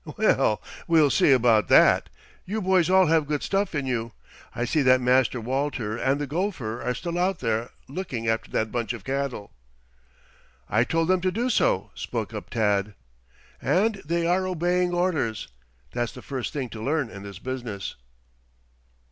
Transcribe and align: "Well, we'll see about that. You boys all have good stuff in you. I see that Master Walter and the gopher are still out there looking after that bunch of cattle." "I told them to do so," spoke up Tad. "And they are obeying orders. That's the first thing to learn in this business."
"Well, 0.17 0.63
we'll 0.87 1.11
see 1.11 1.31
about 1.31 1.67
that. 1.67 2.09
You 2.43 2.59
boys 2.59 2.89
all 2.89 3.05
have 3.05 3.27
good 3.27 3.43
stuff 3.43 3.75
in 3.75 3.85
you. 3.85 4.13
I 4.55 4.65
see 4.65 4.81
that 4.81 4.99
Master 4.99 5.39
Walter 5.39 5.95
and 5.95 6.19
the 6.19 6.25
gopher 6.25 6.81
are 6.81 6.95
still 6.95 7.19
out 7.19 7.37
there 7.37 7.69
looking 7.87 8.27
after 8.27 8.49
that 8.49 8.71
bunch 8.71 8.93
of 8.93 9.03
cattle." 9.03 9.51
"I 10.67 10.85
told 10.85 11.07
them 11.07 11.21
to 11.21 11.31
do 11.31 11.51
so," 11.51 11.91
spoke 11.93 12.33
up 12.33 12.49
Tad. 12.49 12.95
"And 13.61 14.01
they 14.03 14.25
are 14.25 14.47
obeying 14.47 14.91
orders. 14.91 15.49
That's 15.91 16.13
the 16.13 16.23
first 16.23 16.51
thing 16.51 16.69
to 16.69 16.81
learn 16.83 17.11
in 17.11 17.21
this 17.21 17.37
business." 17.37 17.93